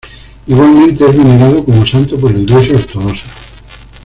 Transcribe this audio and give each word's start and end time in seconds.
Igualmente 0.47 1.05
es 1.07 1.15
venerado 1.15 1.63
como 1.63 1.85
santo 1.85 2.17
por 2.19 2.31
la 2.33 2.39
Iglesia 2.39 2.75
ortodoxa. 2.75 3.29